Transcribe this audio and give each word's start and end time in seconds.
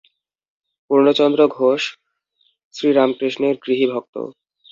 পূর্ণচন্দ্র 0.89 1.41
ঘোষ 1.57 1.81
শ্রীরামকৃষ্ণের 2.75 3.55
গৃহী 3.63 3.85
ভক্ত। 3.91 4.15